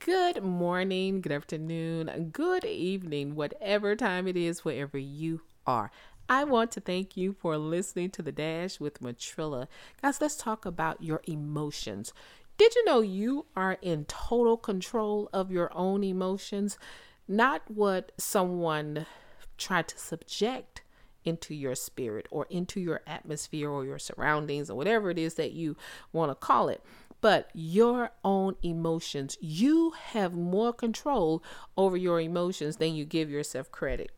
[0.00, 5.92] Good morning, good afternoon, good evening, whatever time it is, wherever you are.
[6.28, 9.68] I want to thank you for listening to The Dash with Matrilla.
[10.02, 12.12] Guys, let's talk about your emotions.
[12.58, 16.78] Did you know you are in total control of your own emotions?
[17.28, 19.06] Not what someone
[19.56, 20.82] tried to subject
[21.24, 25.52] into your spirit or into your atmosphere or your surroundings or whatever it is that
[25.52, 25.76] you
[26.12, 26.82] want to call it
[27.20, 29.36] but your own emotions.
[29.40, 31.42] You have more control
[31.76, 34.10] over your emotions than you give yourself credit.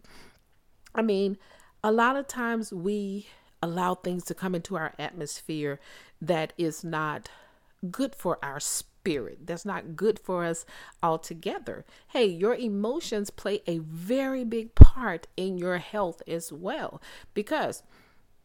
[0.94, 1.38] I mean,
[1.82, 3.28] a lot of times we
[3.62, 5.80] allow things to come into our atmosphere
[6.20, 7.28] that is not
[7.90, 9.46] good for our spirit.
[9.46, 10.66] That's not good for us
[11.02, 11.84] altogether.
[12.08, 17.00] Hey, your emotions play a very big part in your health as well
[17.34, 17.82] because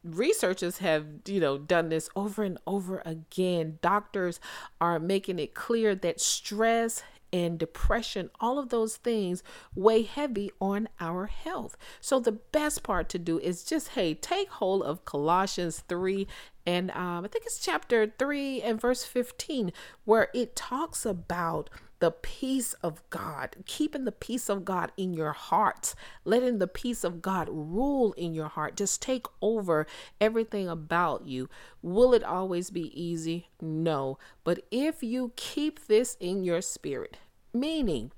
[0.04, 4.40] researchers have you know done this over and over again doctors
[4.82, 7.04] are making it clear that stress
[7.34, 9.42] and depression, all of those things
[9.76, 11.76] weigh heavy on our health.
[12.00, 16.28] So, the best part to do is just, hey, take hold of Colossians 3
[16.66, 19.74] and um, I think it's chapter 3 and verse 15,
[20.06, 21.70] where it talks about
[22.00, 27.04] the peace of God, keeping the peace of God in your heart, letting the peace
[27.04, 29.88] of God rule in your heart, just take over
[30.20, 31.50] everything about you.
[31.82, 33.48] Will it always be easy?
[33.62, 34.18] No.
[34.44, 37.18] But if you keep this in your spirit,
[37.54, 38.12] meaning,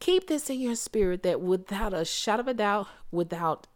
[0.00, 3.66] keep this in your spirit that without a shot of a doubt, without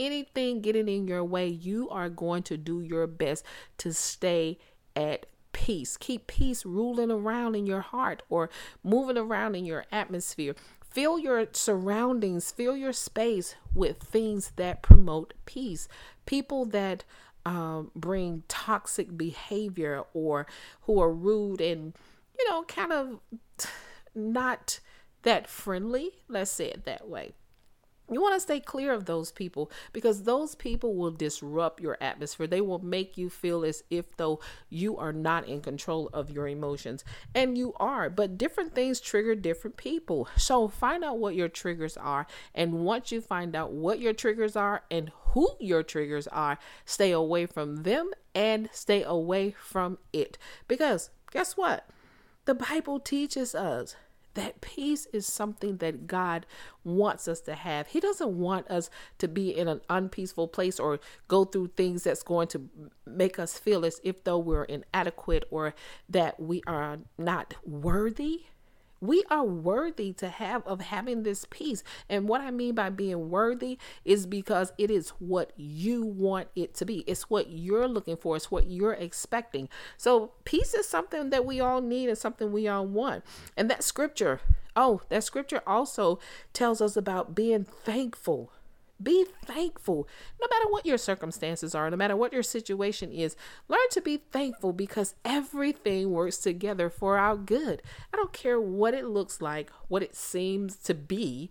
[0.00, 3.44] anything getting in your way, you are going to do your best
[3.78, 4.58] to stay
[4.96, 5.96] at peace.
[5.96, 8.50] Keep peace ruling around in your heart or
[8.82, 10.54] moving around in your atmosphere.
[10.90, 15.86] Fill your surroundings, fill your space with things that promote peace.
[16.26, 17.04] People that
[17.46, 20.46] um, bring toxic behavior or
[20.82, 21.94] who are rude and,
[22.38, 23.20] you know, kind of
[24.14, 24.80] not
[25.22, 26.10] that friendly.
[26.28, 27.34] Let's say it that way.
[28.10, 32.46] You want to stay clear of those people because those people will disrupt your atmosphere.
[32.46, 36.48] They will make you feel as if though you are not in control of your
[36.48, 37.04] emotions.
[37.34, 40.28] And you are, but different things trigger different people.
[40.36, 42.26] So find out what your triggers are.
[42.54, 47.12] And once you find out what your triggers are and who your triggers are, stay
[47.12, 50.36] away from them and stay away from it.
[50.66, 51.88] Because guess what?
[52.46, 53.94] The Bible teaches us
[54.40, 56.46] that peace is something that God
[56.82, 57.88] wants us to have.
[57.88, 62.22] He doesn't want us to be in an unpeaceful place or go through things that's
[62.22, 62.68] going to
[63.06, 65.74] make us feel as if though we're inadequate or
[66.08, 68.46] that we are not worthy
[69.00, 71.82] we are worthy to have of having this peace.
[72.08, 76.74] And what I mean by being worthy is because it is what you want it
[76.74, 76.98] to be.
[77.06, 78.36] It's what you're looking for.
[78.36, 79.68] It's what you're expecting.
[79.96, 83.24] So peace is something that we all need and something we all want.
[83.56, 84.40] And that scripture,
[84.76, 86.18] oh, that scripture also
[86.52, 88.52] tells us about being thankful
[89.02, 90.08] be thankful.
[90.40, 93.36] No matter what your circumstances are, no matter what your situation is,
[93.68, 97.82] learn to be thankful because everything works together for our good.
[98.12, 101.50] I don't care what it looks like, what it seems to be.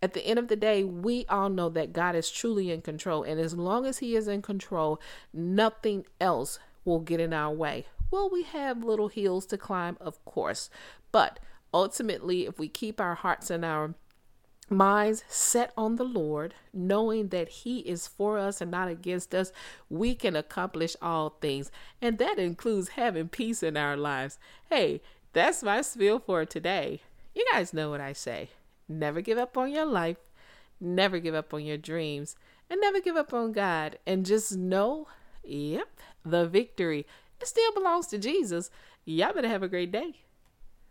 [0.00, 3.24] At the end of the day, we all know that God is truly in control.
[3.24, 5.00] And as long as He is in control,
[5.32, 7.86] nothing else will get in our way.
[8.10, 9.96] Will we have little hills to climb?
[10.00, 10.70] Of course.
[11.12, 11.40] But
[11.74, 13.94] ultimately, if we keep our hearts and our
[14.70, 19.52] minds set on the Lord, knowing that He is for us and not against us,
[19.88, 21.70] we can accomplish all things.
[22.00, 24.38] And that includes having peace in our lives.
[24.70, 25.00] Hey,
[25.32, 27.02] that's my spiel for today.
[27.34, 28.50] You guys know what I say
[28.88, 30.16] never give up on your life,
[30.80, 32.36] never give up on your dreams,
[32.70, 33.98] and never give up on God.
[34.06, 35.08] And just know,
[35.44, 35.88] yep,
[36.24, 37.06] the victory
[37.40, 38.70] it still belongs to Jesus.
[39.04, 40.14] Y'all better have a great day.